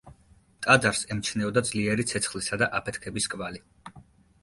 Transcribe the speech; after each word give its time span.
ტაძარს 0.67 1.01
ემჩნეოდა 1.17 1.63
ძლიერი 1.69 2.07
ცეცხლისა 2.15 2.61
და 2.65 2.73
აფეთქების 2.81 3.33
კვალი. 3.37 3.67